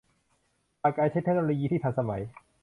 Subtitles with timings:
[0.81, 2.21] ผ่านการใช้เทคโนโลยีที่ทันสมัย